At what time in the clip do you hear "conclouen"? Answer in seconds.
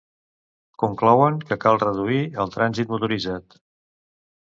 0.83-1.37